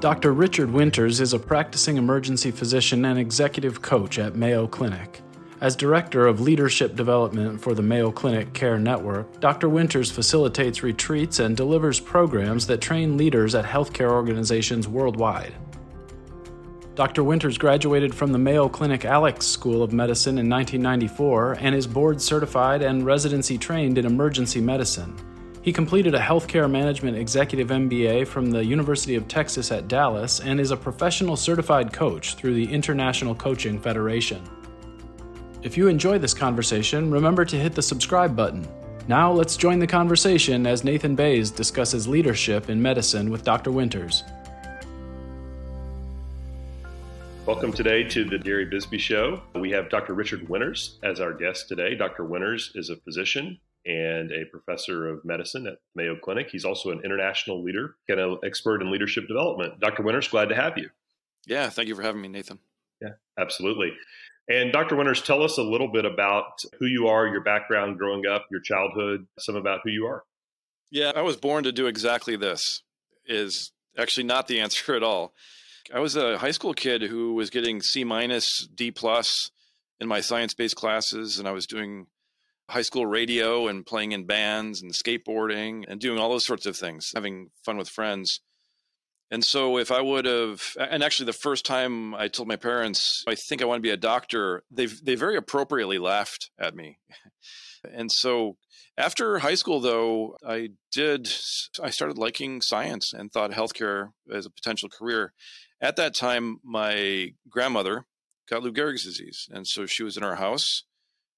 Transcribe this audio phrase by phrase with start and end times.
[0.00, 0.32] Dr.
[0.32, 5.20] Richard Winters is a practicing emergency physician and executive coach at Mayo Clinic.
[5.60, 9.68] As Director of Leadership Development for the Mayo Clinic Care Network, Dr.
[9.68, 15.52] Winters facilitates retreats and delivers programs that train leaders at healthcare organizations worldwide.
[16.98, 17.22] Dr.
[17.22, 22.20] Winters graduated from the Mayo Clinic Alix School of Medicine in 1994 and is board
[22.20, 25.14] certified and residency trained in emergency medicine.
[25.62, 30.58] He completed a healthcare management executive MBA from the University of Texas at Dallas and
[30.58, 34.42] is a professional certified coach through the International Coaching Federation.
[35.62, 38.66] If you enjoy this conversation, remember to hit the subscribe button.
[39.06, 43.70] Now let's join the conversation as Nathan Bays discusses leadership in medicine with Dr.
[43.70, 44.24] Winters.
[47.48, 49.40] Welcome today to the Gary Bisbee Show.
[49.54, 50.12] We have Dr.
[50.12, 51.94] Richard Winters as our guest today.
[51.94, 52.26] Dr.
[52.26, 56.48] Winters is a physician and a professor of medicine at Mayo Clinic.
[56.52, 59.80] He's also an international leader and an expert in leadership development.
[59.80, 60.02] Dr.
[60.02, 60.90] Winters, glad to have you.
[61.46, 62.58] Yeah, thank you for having me, Nathan.
[63.00, 63.92] Yeah, absolutely.
[64.50, 64.96] And Dr.
[64.96, 68.60] Winters, tell us a little bit about who you are, your background growing up, your
[68.60, 70.22] childhood, some about who you are.
[70.90, 72.82] Yeah, I was born to do exactly this.
[73.26, 75.32] Is actually not the answer at all.
[75.92, 79.50] I was a high school kid who was getting C minus, D plus
[80.00, 82.06] in my science based classes, and I was doing
[82.68, 86.76] high school radio and playing in bands and skateboarding and doing all those sorts of
[86.76, 88.40] things, having fun with friends.
[89.30, 93.24] And so, if I would have, and actually, the first time I told my parents
[93.26, 96.98] I think I want to be a doctor, they they very appropriately laughed at me.
[97.84, 98.56] And so,
[98.96, 101.28] after high school, though, I did
[101.82, 105.32] I started liking science and thought healthcare as a potential career.
[105.80, 108.06] At that time, my grandmother
[108.48, 110.82] got Lou Gehrig's disease, and so she was in our house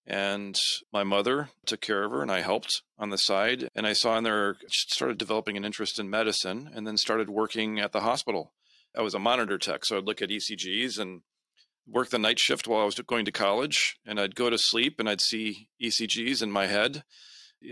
[0.06, 0.58] and
[0.92, 3.68] my mother took care of her and I helped on the side.
[3.74, 7.78] And I saw in there, started developing an interest in medicine and then started working
[7.78, 8.52] at the hospital.
[8.96, 11.22] I was a monitor tech, so I'd look at ECGs and
[11.86, 13.98] work the night shift while I was going to college.
[14.07, 17.05] And I'd go to sleep and I'd see ECGs in my head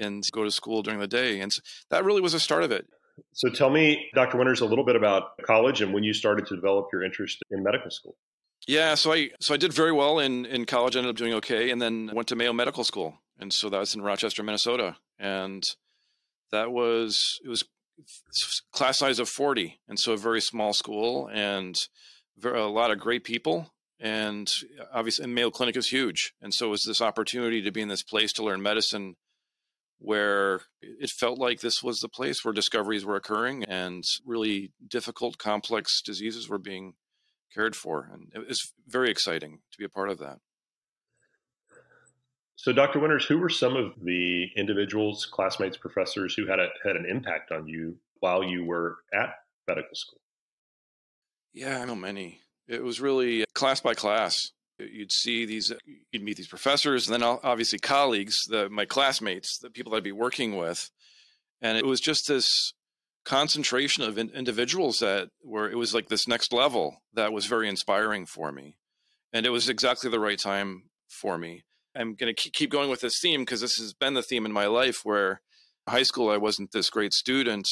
[0.01, 1.41] and go to school during the day.
[1.41, 1.61] And so
[1.91, 2.87] that really was the start of it.
[3.33, 4.39] So tell me, Dr.
[4.39, 7.63] Winters, a little bit about college and when you started to develop your interest in
[7.63, 8.17] medical school.
[8.67, 10.97] Yeah, so I so I did very well in in college.
[10.97, 13.95] Ended up doing okay, and then went to Mayo Medical School, and so that was
[13.95, 15.65] in Rochester, Minnesota, and
[16.51, 17.65] that was it was
[18.73, 21.77] class size of forty, and so a very small school, and
[22.45, 26.67] a lot of great people, and uh, obviously and Mayo Clinic is huge, and so
[26.67, 29.17] it was this opportunity to be in this place to learn medicine
[29.99, 35.39] where it felt like this was the place where discoveries were occurring and really difficult
[35.39, 36.95] complex diseases were being
[37.53, 38.09] cared for.
[38.13, 40.39] And it was very exciting to be a part of that.
[42.57, 42.99] So, Dr.
[42.99, 47.53] Winters, who were some of the individuals, classmates, professors who had a, had an impact
[47.53, 49.31] on you while you were at
[49.69, 50.21] medical school?
[51.53, 52.41] Yeah, I know many.
[52.69, 54.37] It was really class by class.
[54.79, 55.73] You'd see these,
[56.13, 60.13] you'd meet these professors, and then obviously colleagues, the, my classmates, the people I'd be
[60.13, 60.91] working with,
[61.61, 62.73] and it was just this
[63.25, 67.69] concentration of in- individuals that were it was like this next level that was very
[67.69, 68.77] inspiring for me.
[69.33, 71.65] And it was exactly the right time for me.
[71.95, 74.53] I'm going to keep going with this theme because this has been the theme in
[74.53, 75.43] my life where
[75.89, 77.67] high school i wasn't this great student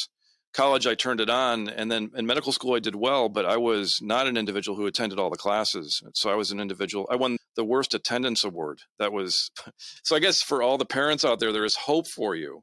[0.57, 3.59] college i turned it on and then in medical school i did well but i
[3.59, 6.03] was not an individual who attended all the classes.
[6.15, 8.81] So i was an individual i won the worst attendance award.
[8.99, 9.51] That was
[10.03, 12.63] so i guess for all the parents out there there is hope for you.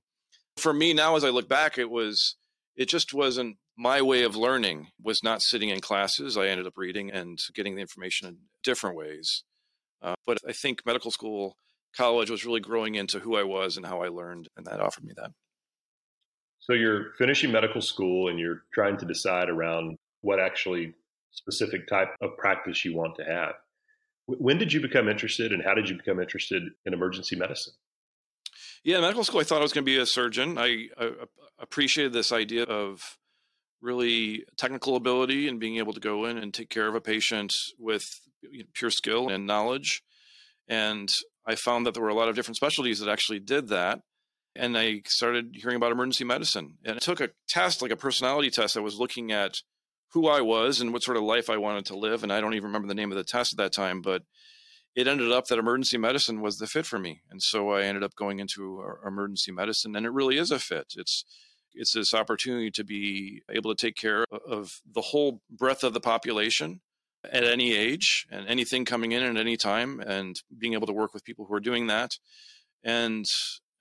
[0.57, 2.35] For me now as i look back it was
[2.75, 6.37] it just wasn't my way of learning was not sitting in classes.
[6.37, 9.43] I ended up reading and getting the information in different ways.
[10.01, 11.55] Uh, but i think medical school
[11.95, 15.03] college was really growing into who i was and how i learned and that offered
[15.03, 15.31] me that
[16.65, 20.93] so you're finishing medical school and you're trying to decide around what actually
[21.31, 23.53] specific type of practice you want to have
[24.25, 27.73] when did you become interested and how did you become interested in emergency medicine
[28.83, 30.57] yeah, medical school, I thought I was going to be a surgeon.
[30.57, 31.11] I, I,
[31.59, 33.17] appreciated this idea of
[33.81, 37.53] really technical ability and being able to go in and take care of a patient
[37.79, 38.03] with
[38.73, 40.03] pure skill and knowledge.
[40.67, 41.07] And
[41.45, 44.01] I found that there were a lot of different specialties that actually did that.
[44.55, 46.77] And I started hearing about emergency medicine.
[46.85, 49.55] And I took a test, like a personality test, I was looking at
[50.11, 52.21] who I was and what sort of life I wanted to live.
[52.21, 54.23] And I don't even remember the name of the test at that time, but
[54.95, 58.03] it ended up that emergency medicine was the fit for me, and so I ended
[58.03, 60.93] up going into emergency medicine, and it really is a fit.
[60.95, 61.25] It's
[61.73, 65.99] it's this opportunity to be able to take care of the whole breadth of the
[65.99, 66.81] population
[67.23, 71.13] at any age and anything coming in at any time, and being able to work
[71.13, 72.19] with people who are doing that,
[72.83, 73.25] and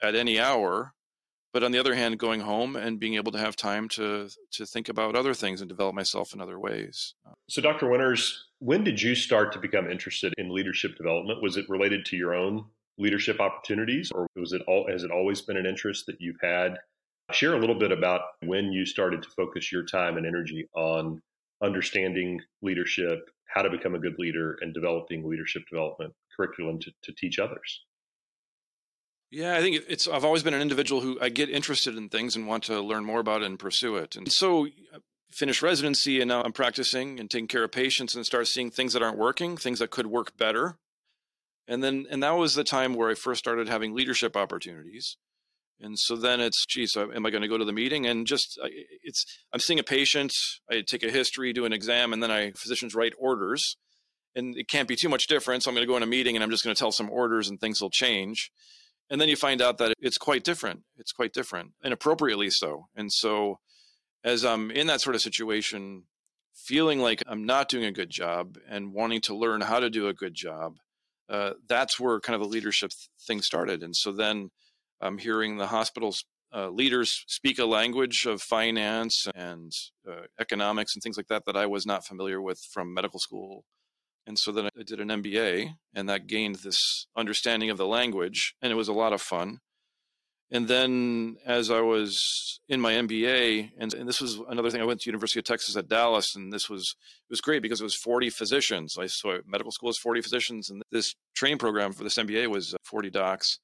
[0.03, 0.95] at any hour.
[1.53, 4.65] But on the other hand, going home and being able to have time to to
[4.67, 7.15] think about other things and develop myself in other ways.
[7.27, 7.89] Uh, so, Dr.
[7.91, 11.43] Winters, when did you start to become interested in leadership development?
[11.43, 12.65] Was it related to your own
[12.99, 16.79] leadership opportunities, or was it all has it always been an interest that you've had?
[17.33, 21.21] Share a little bit about when you started to focus your time and energy on
[21.63, 27.13] understanding leadership, how to become a good leader, and developing leadership development curriculum to, to
[27.13, 27.83] teach others.
[29.33, 30.07] Yeah, I think it's.
[30.07, 33.03] I've always been an individual who I get interested in things and want to learn
[33.03, 34.15] more about it and pursue it.
[34.15, 34.99] And so, uh,
[35.31, 38.93] finished residency, and now I'm practicing and taking care of patients, and start seeing things
[38.93, 40.77] that aren't working, things that could work better.
[41.67, 45.17] And then, and that was the time where I first started having leadership opportunities.
[45.81, 48.07] And so then it's, geez, am I going to go to the meeting?
[48.07, 48.61] And just,
[49.03, 50.33] it's, I'm seeing a patient,
[50.71, 53.77] I take a history, do an exam, and then I physicians write orders.
[54.35, 55.63] And it can't be too much different.
[55.63, 57.11] So I'm going to go in a meeting and I'm just going to tell some
[57.11, 58.51] orders and things will change.
[59.11, 60.83] And then you find out that it's quite different.
[60.97, 62.87] It's quite different and appropriately so.
[62.97, 63.59] And so
[64.25, 66.05] as I'm in that sort of situation,
[66.55, 70.09] feeling like I'm not doing a good job and wanting to learn how to do
[70.09, 70.77] a good job,
[71.29, 72.93] uh, that's where kind of the leadership
[73.27, 73.83] thing started.
[73.83, 74.51] And so then
[75.01, 79.73] I'm hearing the hospital's uh, leaders speak a language of finance and
[80.09, 83.65] uh, economics and things like that that I was not familiar with from medical school.
[84.27, 88.55] And so then I did an MBA, and that gained this understanding of the language,
[88.63, 89.59] and it was a lot of fun.
[90.53, 94.85] And then as I was in my MBA, and, and, this was another thing, I
[94.85, 96.95] went to University of Texas at Dallas, and this was
[97.27, 98.99] it was great because it was 40 physicians.
[98.99, 102.75] I saw medical school is 40 physicians, and this training program for this MBA was
[102.75, 103.61] uh, 40 docs.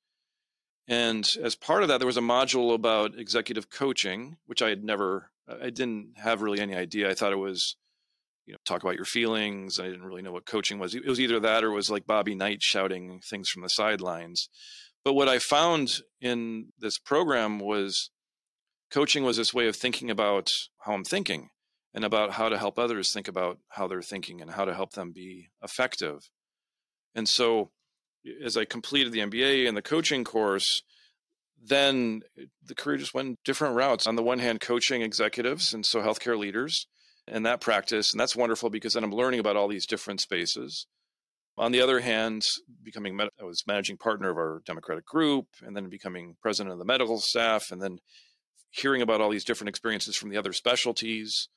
[0.88, 4.82] And as part of that, there was a module about executive coaching, which I had
[4.82, 7.10] never, I didn't have really any idea.
[7.10, 7.76] I thought it was,
[8.48, 9.78] you know, talk about your feelings.
[9.78, 10.94] I didn't really know what coaching was.
[10.94, 14.48] It was either that or it was like Bobby Knight shouting things from the sidelines.
[15.04, 18.10] But what I found in this program was
[18.90, 20.48] coaching was this way of thinking about
[20.80, 21.50] how I'm thinking
[21.92, 24.92] and about how to help others think about how they're thinking and how to help
[24.92, 26.30] them be effective.
[27.14, 27.70] And so
[28.42, 30.82] as I completed the MBA and the coaching course,
[31.62, 34.06] then eh, the career just went different routes.
[34.06, 36.86] On the one hand, coaching executives and so healthcare leaders
[37.30, 38.12] and that practice.
[38.12, 40.86] And that's wonderful because then I'm learning about all these different spaces.
[41.56, 42.44] On the other hand,
[42.82, 46.84] becoming I was managing partner of our democratic group and then becoming president of the
[46.84, 47.98] medical staff and then
[48.70, 51.48] hearing about all these different experiences from the other specialties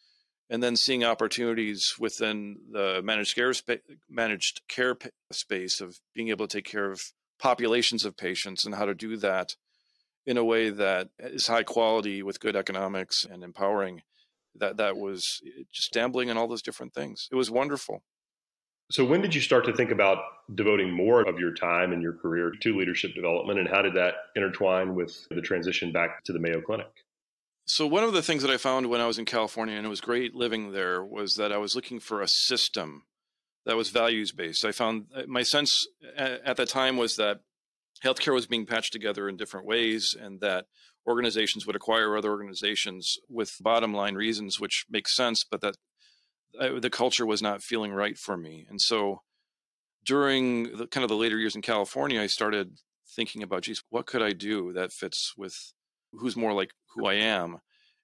[0.50, 3.54] and then seeing opportunities within the managed care
[4.10, 7.02] managed care p- space of being able to take care of
[7.40, 9.56] populations of patients and how to do that
[10.26, 14.02] in a way that is high quality with good economics and empowering
[14.56, 17.28] that that was eh, just dabbling in all those different things.
[17.32, 18.04] It was wonderful.
[18.92, 20.18] So when did you start to think about
[20.54, 24.16] devoting more of your time and your career to leadership development and how did that
[24.36, 26.92] intertwine with the transition back to the mayo clinic?
[27.66, 29.90] So one of the things that I found when I was in California, and it
[29.90, 33.04] was great living there, was that I was looking for a system
[33.66, 34.66] that was values based.
[34.66, 35.88] I found uh, my sense
[36.18, 37.42] at that time was that
[38.04, 40.66] healthcare was being patched together in different ways, and that
[41.08, 45.76] organizations would acquire other organizations with bottom line reasons, which makes sense, but that
[46.60, 48.66] uh, the culture was not feeling right for me.
[48.70, 49.22] And so
[50.06, 52.78] during the kind of the later years in California, I started
[53.16, 55.56] thinking about, geez, what could I do that fits with
[56.14, 57.60] who's more like who I am.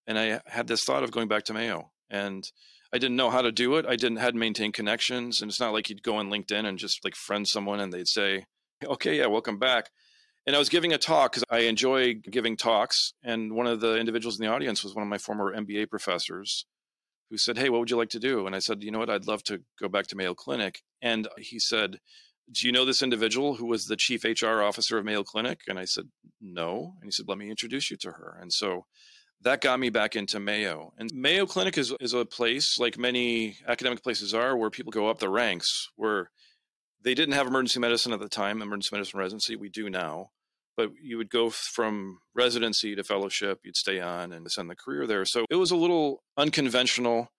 [0.06, 2.50] And I had this thought of going back to Mayo, and
[2.94, 3.86] I didn't know how to do it.
[3.86, 7.04] I didn't had maintained connections, and it's not like you'd go on LinkedIn and just
[7.04, 8.46] like friend someone, and they'd say,
[8.84, 9.90] "Okay, yeah, welcome back."
[10.48, 13.98] And I was giving a talk because I enjoy giving talks, and one of the
[13.98, 16.66] individuals in the audience was one of my former MBA professors,
[17.30, 19.10] who said, "Hey, what would you like to do?" And I said, "You know what?
[19.10, 22.00] I'd love to go back to Mayo Clinic." And he said,
[22.52, 25.62] do you know this individual who was the chief HR officer of Mayo Clinic?
[25.68, 26.06] And I said,
[26.40, 26.94] no.
[27.02, 28.38] And he said, let me introduce you to her.
[28.42, 28.86] And so
[29.42, 30.94] that got me back into Mayo.
[30.98, 35.10] And Mayo Clinic is, is a place, like many academic places are, where people go
[35.10, 36.32] up the ranks, where
[37.04, 39.56] they didn't have emergency medicine at the time, emergency medicine residency.
[39.56, 40.30] We do now.
[40.78, 45.08] But you would go from residency to fellowship, you'd stay on and send the career
[45.08, 45.26] there.
[45.26, 47.32] So it was a little unconventional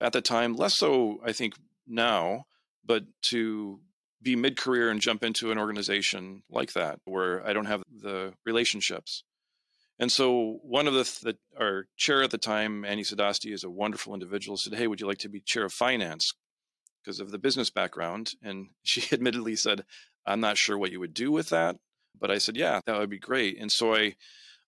[0.00, 1.54] at the time, less so, I think,
[1.86, 2.44] now,
[2.84, 3.80] but to
[4.22, 8.34] be mid career and jump into an organization like that where I don't have the
[8.44, 9.24] relationships.
[9.98, 13.70] And so one of the, the our chair at the time, Annie Sadosty, is a
[13.70, 16.32] wonderful individual, said, Hey, would you like to be chair of finance?
[17.02, 18.32] Because of the business background.
[18.42, 19.84] And she admittedly said,
[20.26, 21.76] I'm not sure what you would do with that.
[22.20, 23.58] But I said, Yeah, that would be great.
[23.58, 24.14] And so I,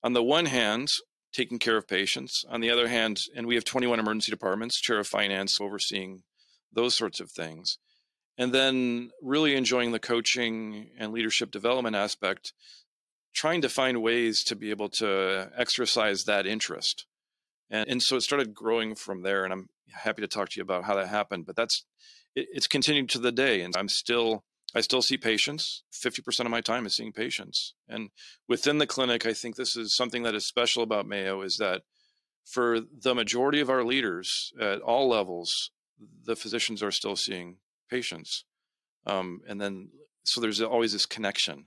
[0.03, 0.89] on the one hand,
[1.33, 2.45] taking care of patients.
[2.49, 6.23] On the other hand, and we have 21 emergency departments, chair of finance overseeing
[6.73, 7.79] those sorts of things
[8.39, 12.53] and then really enjoying the coaching and leadership development aspect
[13.35, 17.07] trying to find ways to be able to exercise that interest.
[17.71, 19.45] And, and so it started growing from there.
[19.45, 21.47] And I'm happy to talk to you about how that happened.
[21.47, 21.85] But that's
[22.35, 23.63] it, it's continued to the day.
[23.63, 24.45] And I'm still
[24.75, 25.83] I still see patients.
[25.93, 27.75] 50% of my time is seeing patients.
[27.89, 28.11] And
[28.49, 31.83] within the clinic, I think this is something that is special about Mayo is that
[32.45, 35.71] for the majority of our leaders at all levels,
[36.25, 37.59] the physicians are still seeing
[37.91, 38.45] patients.
[39.07, 39.91] Um, and then,
[40.25, 41.67] so there's always this connection.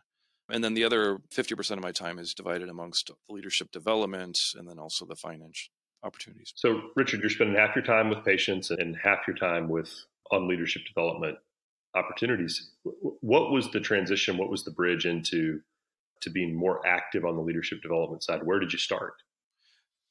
[0.50, 4.79] And then the other 50% of my time is divided amongst leadership development and then
[4.79, 5.69] also the finance
[6.03, 6.53] opportunities.
[6.55, 9.91] So, Richard, you're spending half your time with patients and half your time with
[10.31, 11.38] on leadership development
[11.95, 12.71] opportunities.
[13.21, 14.37] What was the transition?
[14.37, 15.61] What was the bridge into
[16.21, 18.43] to being more active on the leadership development side?
[18.43, 19.13] Where did you start?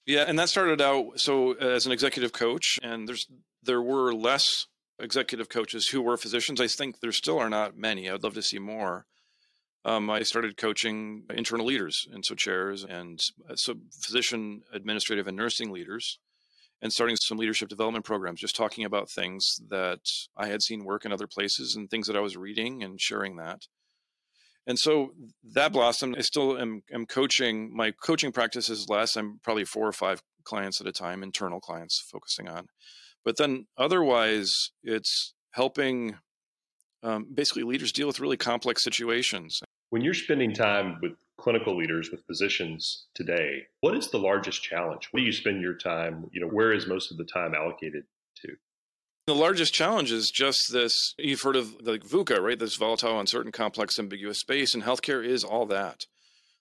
[0.06, 3.26] Yeah, and that started out so as an executive coach, and there's
[3.62, 4.66] there were less
[4.98, 6.60] executive coaches who were physicians.
[6.60, 8.08] I think there still are not many.
[8.08, 9.06] I'd love to see more.
[9.86, 15.36] Um, I started coaching internal leaders, and so chairs, and uh, so physician, administrative, and
[15.36, 16.18] nursing leaders,
[16.82, 20.00] and starting some leadership development programs, just talking about things that
[20.36, 23.36] I had seen work in other places and things that I was reading and sharing
[23.36, 23.66] that.
[24.66, 25.12] And so
[25.52, 26.16] that blossomed.
[26.16, 27.74] I still am, am coaching.
[27.74, 29.16] My coaching practice is less.
[29.16, 32.68] I'm probably four or five clients at a time, internal clients focusing on.
[33.24, 36.16] But then otherwise, it's helping
[37.02, 39.60] um, basically leaders deal with really complex situations.
[39.94, 45.06] When you're spending time with clinical leaders, with physicians today, what is the largest challenge?
[45.12, 46.28] What do you spend your time?
[46.32, 48.02] You know, where is most of the time allocated
[48.42, 48.56] to?
[49.28, 52.58] The largest challenge is just this you've heard of the VUCA, right?
[52.58, 56.06] This volatile, uncertain, complex, ambiguous space, and healthcare is all that.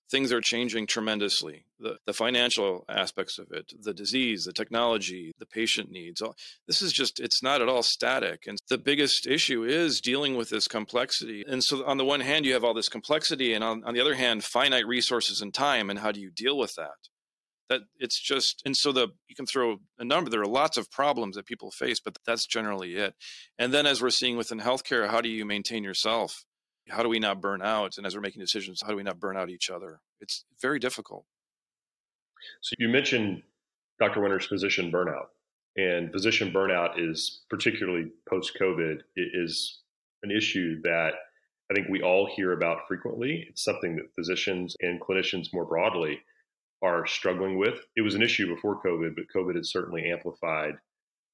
[0.10, 1.66] Things are changing tremendously.
[1.80, 6.22] The, the financial aspects of it, the disease, the technology, the patient needs.
[6.22, 6.36] All,
[6.68, 8.44] this is just, it's not at all static.
[8.48, 11.44] And the biggest issue is dealing with this complexity.
[11.48, 14.02] And so, on the one hand, you have all this complexity, and on, on the
[14.02, 15.90] other hand, finite resources and time.
[15.90, 17.10] And how do you deal with that?
[17.70, 20.92] that it's just and so the you can throw a number there are lots of
[20.92, 23.16] problems that people face but that's generally it
[23.58, 26.44] and then as we're seeing within healthcare how do you maintain yourself
[26.90, 29.20] how do we not burn out and as we're making decisions how do we not
[29.20, 31.26] burn out each other it's very difficult
[32.62, 33.42] so you mentioned
[34.00, 35.28] dr winters physician burnout
[35.78, 39.80] and physician burnout is particularly post covid is
[40.24, 41.14] an issue that
[41.72, 46.20] i think we all hear about frequently it's something that physicians and clinicians more broadly
[46.84, 47.80] are struggling with.
[47.96, 50.74] It was an issue before COVID, but COVID has certainly amplified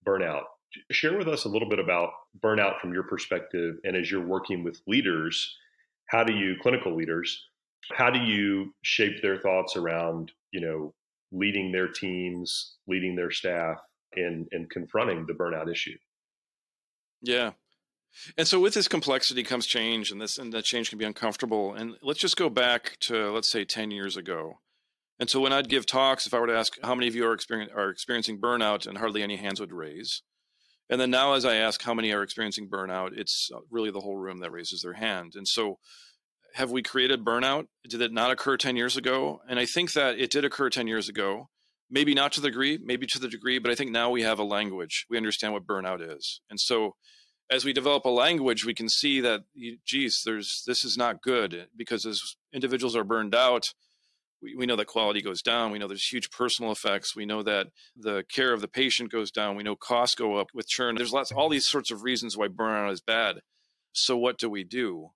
[0.08, 0.44] burnout.
[0.92, 3.76] Share with us a little bit about burnout from your perspective.
[3.84, 5.58] And as you're working with leaders,
[6.08, 7.48] how do you, clinical leaders,
[7.94, 10.94] how do you shape their thoughts around, you know,
[11.32, 13.78] leading their teams, leading their staff,
[14.16, 15.98] and, and confronting the burnout issue?
[17.22, 17.52] Yeah.
[18.38, 21.76] And so with this complexity comes change and this and that change can be uncomfortable.
[21.76, 24.60] And let's just go back to let's say 10 years ago
[25.20, 27.26] and so when I'd give talks, if I were to ask how many of you
[27.26, 30.24] are, experience, are experiencing burnout, and hardly any hands would raise.
[30.89, 34.00] And then now, as I ask how many are experiencing burnout, it's uh, really the
[34.00, 35.34] whole room that raises their hand.
[35.36, 35.77] And so,
[36.55, 37.67] have we created burnout?
[37.88, 39.39] Did it not occur 10 years ago?
[39.48, 41.50] And I think that it did occur 10 years ago.
[41.91, 44.39] Maybe not to the degree, maybe to the degree, but I think now we have
[44.39, 45.05] a language.
[45.10, 46.41] We understand what burnout is.
[46.50, 46.96] And so,
[47.51, 49.41] as we develop a language, we can see that,
[49.86, 52.22] geez, there's this is not good because as
[52.53, 53.74] individuals are burned out,
[54.41, 55.72] we, we know that quality goes down.
[55.72, 57.15] We know there's huge personal effects.
[57.15, 59.55] We know that the care of the patient goes down.
[59.55, 60.96] We know costs go up with churn.
[60.96, 63.41] There's lots, all these sorts of reasons why burnout is bad.
[63.93, 65.12] So what do we do?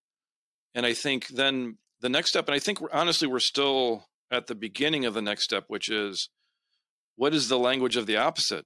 [0.73, 4.47] And I think then the next step, and I think we're, honestly we're still at
[4.47, 6.29] the beginning of the next step, which is
[7.15, 8.65] what is the language of the opposite?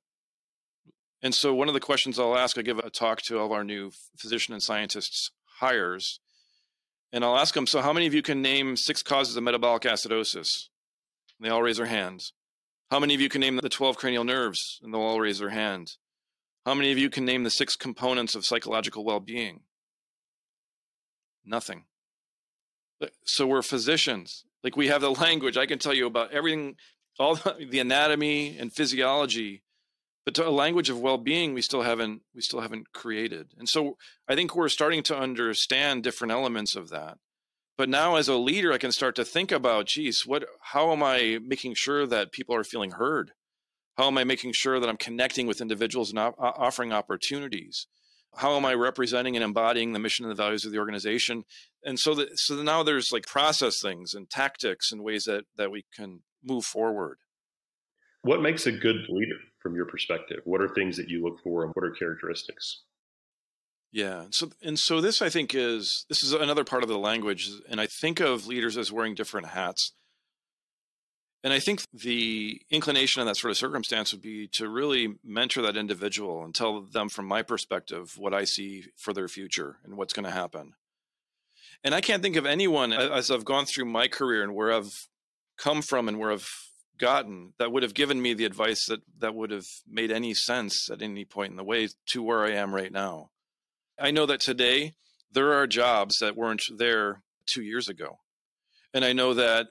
[1.21, 3.51] And so one of the questions I'll ask, I give a talk to all of
[3.51, 6.19] our new physician and scientists hires
[7.11, 9.83] and I'll ask them, so how many of you can name six causes of metabolic
[9.83, 10.69] acidosis?
[11.39, 12.33] And they all raise their hands.
[12.91, 14.79] How many of you can name the 12 cranial nerves?
[14.81, 15.93] And they'll all raise their hand.
[16.65, 19.61] How many of you can name the six components of psychological well being?
[21.45, 21.85] Nothing.
[23.23, 24.43] So we're physicians.
[24.63, 25.57] Like we have the language.
[25.57, 26.75] I can tell you about everything,
[27.19, 29.63] all the anatomy and physiology
[30.27, 33.53] but a language of well-being we still haven't we still haven't created.
[33.57, 37.17] And so i think we're starting to understand different elements of that.
[37.77, 40.43] But now as a leader i can start to think about geez what
[40.73, 43.31] how am i making sure that people are feeling heard?
[43.97, 47.87] How am i making sure that i'm connecting with individuals and op- offering opportunities?
[48.35, 51.45] How am i representing and embodying the mission and the values of the organization?
[51.85, 55.71] And so that so now there's like process things and tactics and ways that that
[55.71, 57.19] we can move forward.
[58.23, 60.39] What makes a good leader from your perspective?
[60.45, 62.83] What are things that you look for and what are characteristics?
[63.91, 64.25] Yeah.
[64.31, 67.81] So and so this I think is this is another part of the language and
[67.81, 69.91] I think of leaders as wearing different hats.
[71.43, 75.61] And I think the inclination in that sort of circumstance would be to really mentor
[75.63, 79.97] that individual and tell them from my perspective what I see for their future and
[79.97, 80.73] what's going to happen.
[81.83, 85.07] And I can't think of anyone as I've gone through my career and where I've
[85.57, 86.51] come from and where I've
[86.97, 90.89] gotten that would have given me the advice that that would have made any sense
[90.91, 93.29] at any point in the way to where I am right now.
[93.99, 94.93] I know that today
[95.31, 97.21] there are jobs that weren't there
[97.53, 98.19] 2 years ago.
[98.93, 99.67] And I know that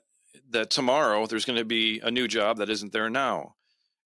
[0.51, 3.55] that tomorrow there's going to be a new job that isn't there now.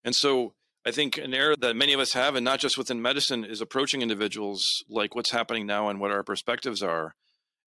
[0.03, 0.53] And so
[0.85, 3.61] I think an error that many of us have, and not just within medicine, is
[3.61, 7.15] approaching individuals like what's happening now and what our perspectives are,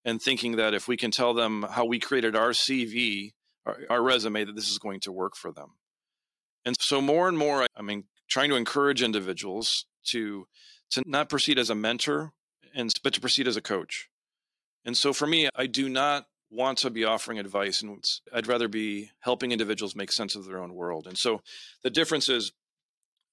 [0.05, 3.33] and thinking that if we can tell them how we created our CV,
[3.67, 5.73] our, resume, that this is going to work for them.
[6.65, 10.47] And so more and more, I mean, trying to encourage individuals to
[10.91, 12.33] to not proceed as a mentor,
[12.75, 14.09] and but to proceed as a coach.
[14.85, 18.69] And so for me, I do not want to be offering advice and I'd rather
[18.69, 21.07] be helping individuals make sense of their own world.
[21.07, 21.41] And so
[21.83, 22.53] the difference is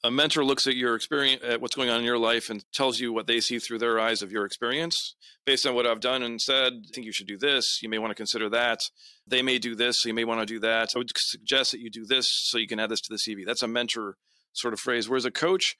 [0.03, 2.99] a mentor looks at your experience at what's going on in your life and tells
[2.99, 5.15] you what they see through their eyes of your experience
[5.45, 7.97] based on what I've done and said, I think you should do this, you may
[7.97, 8.79] want to consider that.
[9.27, 10.89] They may do this, so you may want to do that.
[10.95, 13.45] I would suggest that you do this so you can add this to the CV.
[13.45, 14.17] That's a mentor
[14.53, 15.07] sort of phrase.
[15.07, 15.75] Whereas a coach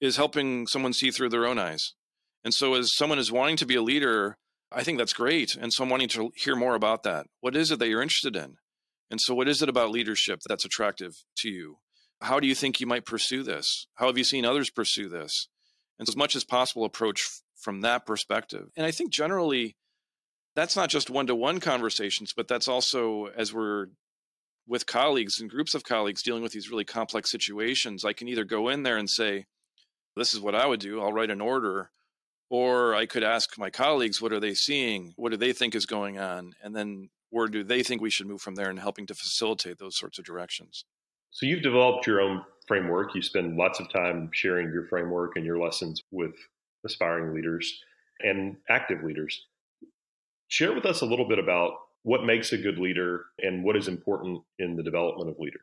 [0.00, 1.94] is helping someone see through their own eyes.
[2.44, 4.38] And so as someone is wanting to be a leader,
[4.72, 5.56] I think that's great.
[5.56, 7.26] And so I'm wanting to hear more about that.
[7.40, 8.56] What is it that you're interested in?
[9.10, 11.78] And so, what is it about leadership that's attractive to you?
[12.20, 13.86] How do you think you might pursue this?
[13.94, 15.48] How have you seen others pursue this?
[15.98, 18.68] And as much as possible, approach from that perspective.
[18.76, 19.76] And I think generally,
[20.54, 23.88] that's not just one to one conversations, but that's also as we're
[24.66, 28.04] with colleagues and groups of colleagues dealing with these really complex situations.
[28.04, 29.46] I can either go in there and say,
[30.16, 31.90] This is what I would do, I'll write an order
[32.48, 35.14] or I could ask my colleagues, what are they seeing?
[35.16, 36.52] What do they think is going on?
[36.62, 39.78] And then where do they think we should move from there and helping to facilitate
[39.78, 40.84] those sorts of directions?
[41.36, 43.14] So you've developed your own framework.
[43.14, 46.32] You spend lots of time sharing your framework and your lessons with
[46.82, 47.78] aspiring leaders
[48.20, 49.44] and active leaders.
[50.48, 51.72] Share with us a little bit about
[52.04, 55.60] what makes a good leader and what is important in the development of leaders.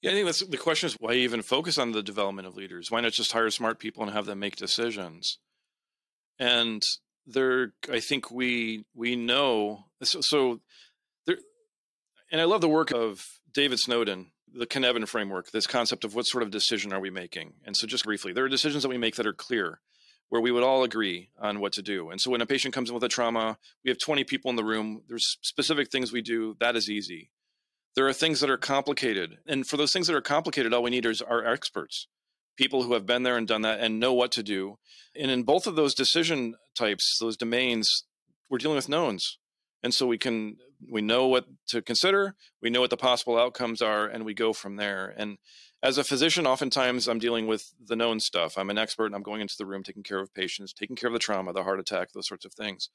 [0.00, 2.88] Yeah, I think that's the question is why even focus on the development of leaders?
[2.88, 5.38] Why not just hire smart people and have them make decisions?
[6.38, 6.84] And
[7.26, 10.60] there, I think we we know so, so
[12.30, 16.26] and I love the work of David Snowden, the Cynefin framework, this concept of what
[16.26, 17.54] sort of decision are we making?
[17.64, 19.80] And so, just briefly, there are decisions that we make that are clear,
[20.28, 22.10] where we would all agree on what to do.
[22.10, 24.56] And so, when a patient comes in with a trauma, we have 20 people in
[24.56, 25.02] the room.
[25.08, 26.56] There's specific things we do.
[26.60, 27.30] That is easy.
[27.96, 29.38] There are things that are complicated.
[29.46, 32.06] And for those things that are complicated, all we need is our experts,
[32.56, 34.78] people who have been there and done that and know what to do.
[35.18, 38.04] And in both of those decision types, those domains,
[38.48, 39.38] we're dealing with knowns.
[39.82, 43.82] And so we can we know what to consider, we know what the possible outcomes
[43.82, 45.12] are, and we go from there.
[45.16, 45.38] And
[45.82, 48.58] as a physician, oftentimes I'm dealing with the known stuff.
[48.58, 51.08] I'm an expert and I'm going into the room taking care of patients, taking care
[51.08, 52.90] of the trauma, the heart attack, those sorts of things.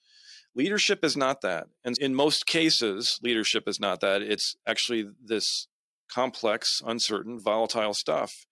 [0.54, 1.68] Leadership is not that.
[1.84, 4.22] And in most cases, leadership is not that.
[4.22, 5.68] It's actually this
[6.12, 8.46] complex, uncertain, volatile stuff.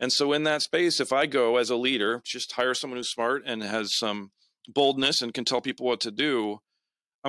[0.00, 3.10] And so, in that space, if I go as a leader, just hire someone who's
[3.10, 4.30] smart and has some
[4.68, 6.60] boldness and can tell people what to do,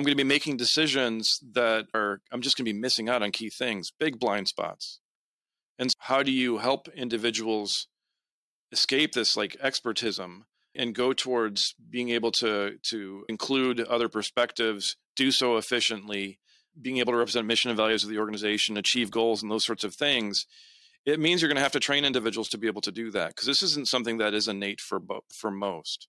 [0.00, 3.22] I'm going to be making decisions that are, I'm just going to be missing out
[3.22, 4.98] on key things, big blind spots.
[5.78, 7.86] And how do you help individuals
[8.72, 15.30] escape this like expertism and go towards being able to to include other perspectives, do
[15.30, 16.38] so efficiently,
[16.80, 19.84] being able to represent mission and values of the organization, achieve goals, and those sorts
[19.84, 20.46] of things.
[21.04, 23.34] It means you're going to have to train individuals to be able to do that
[23.34, 24.98] because this isn't something that is innate for
[25.30, 26.08] for most.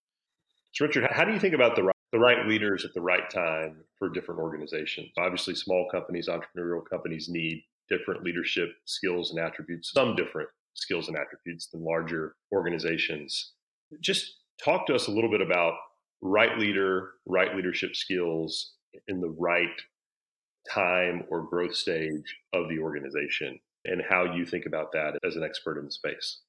[0.71, 3.77] So, Richard, how do you think about the the right leaders at the right time
[3.97, 5.09] for different organizations?
[5.17, 11.17] Obviously, small companies, entrepreneurial companies need different leadership skills and attributes, some different skills and
[11.17, 13.53] attributes than larger organizations.
[13.99, 15.73] Just talk to us a little bit about
[16.21, 18.73] right leader, right leadership skills
[19.07, 19.67] in the right
[20.69, 25.43] time or growth stage of the organization and how you think about that as an
[25.43, 26.41] expert in the space.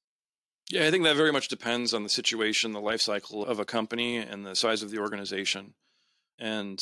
[0.69, 3.65] Yeah, I think that very much depends on the situation, the life cycle of a
[3.65, 5.73] company, and the size of the organization.
[6.39, 6.79] And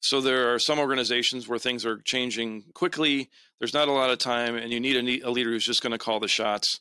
[0.00, 3.30] so there are some organizations where things are changing quickly.
[3.58, 5.98] There's not a lot of time, and you need a, leader who's just going to
[5.98, 6.80] call the shots.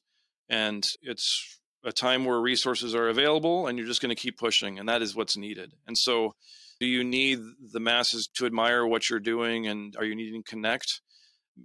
[0.49, 4.77] And it's a time where resources are available and you're just going to keep pushing
[4.77, 6.36] and that is what's needed and so
[6.80, 7.39] do you need
[7.71, 11.01] the masses to admire what you're doing and are you needing to connect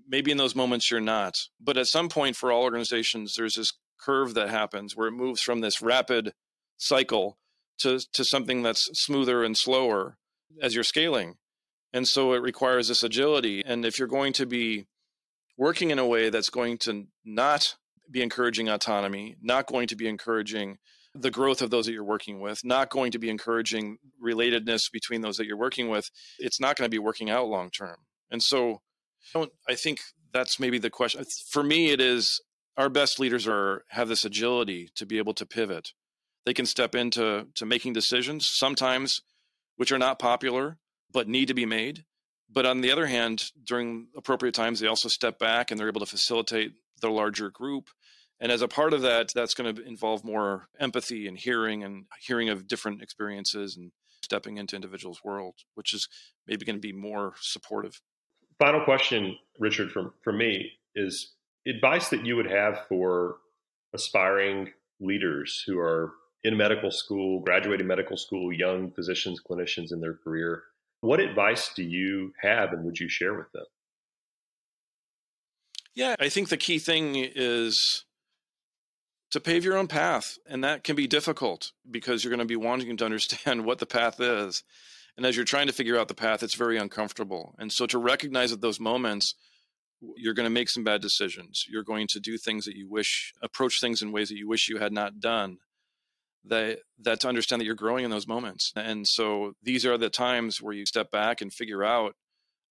[0.08, 3.72] maybe in those moments you're not but at some point for all organizations there's this
[4.04, 6.32] curve that happens where it moves from this rapid
[6.76, 7.38] cycle
[7.78, 10.16] to, to something that's smoother and slower
[10.60, 11.34] as you're scaling.
[11.92, 13.62] And so it requires this agility.
[13.64, 14.86] And if you're going to be
[15.58, 17.76] working in a way that's going to not
[18.10, 20.78] be encouraging autonomy, not going to be encouraging
[21.14, 25.20] the growth of those that you're working with, not going to be encouraging relatedness between
[25.20, 27.96] those that you're working with, it's not going to be working out long term.
[28.30, 28.80] And so
[29.68, 30.00] I think
[30.32, 31.22] that's maybe the question.
[31.50, 32.40] For me, it is
[32.76, 35.90] our best leaders are have this agility to be able to pivot.
[36.44, 39.20] They can step into to making decisions sometimes
[39.76, 40.78] which are not popular
[41.12, 42.04] but need to be made.
[42.50, 46.00] But on the other hand, during appropriate times, they also step back and they're able
[46.00, 47.88] to facilitate the larger group.
[48.40, 52.04] And as a part of that, that's going to involve more empathy and hearing and
[52.20, 56.08] hearing of different experiences and stepping into individuals' world, which is
[56.46, 58.00] maybe going to be more supportive.
[58.58, 61.32] Final question, Richard, from, from me is
[61.66, 63.36] advice that you would have for
[63.94, 64.70] aspiring
[65.00, 66.12] leaders who are
[66.44, 70.62] in medical school, graduating medical school, young physicians, clinicians in their career.
[71.00, 73.64] What advice do you have and would you share with them?
[75.94, 78.04] Yeah, I think the key thing is
[79.32, 80.38] to pave your own path.
[80.46, 83.86] And that can be difficult because you're going to be wanting to understand what the
[83.86, 84.62] path is.
[85.16, 87.54] And as you're trying to figure out the path, it's very uncomfortable.
[87.58, 89.34] And so to recognize at those moments,
[90.16, 91.64] you're going to make some bad decisions.
[91.68, 94.68] You're going to do things that you wish, approach things in ways that you wish
[94.68, 95.58] you had not done.
[96.44, 98.72] That, that to understand that you're growing in those moments.
[98.74, 102.16] And so these are the times where you step back and figure out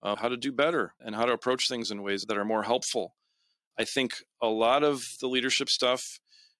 [0.04, 2.64] uh, how to do better and how to approach things in ways that are more
[2.64, 3.16] helpful.
[3.80, 6.20] I think a lot of the leadership stuff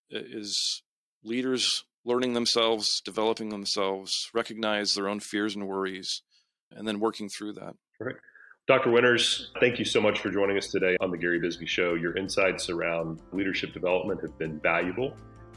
[0.10, 0.84] is
[1.24, 6.22] leaders learning themselves, developing themselves, recognize their own fears and worries,
[6.72, 7.74] and then working through that.
[8.00, 8.16] Right.
[8.72, 8.90] Dr.
[8.90, 11.96] Winters, thank you so much for joining us today on the Gary Bisbee Show.
[11.96, 15.14] Your insights around leadership development have been valuable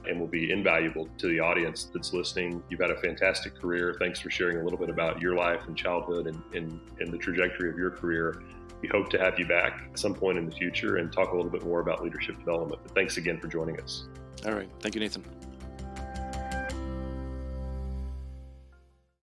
[0.09, 2.61] and will be invaluable to the audience that's listening.
[2.69, 3.95] You've had a fantastic career.
[4.01, 7.19] Thanks for sharing a little bit about your life and childhood and, and, and the
[7.19, 8.43] trajectory of your career.
[8.83, 11.37] We hope to have you back at some point in the future and talk a
[11.37, 12.83] little bit more about leadership development.
[12.83, 14.09] But thanks again for joining us.
[14.45, 14.69] All right.
[14.81, 15.23] Thank you, Nathan.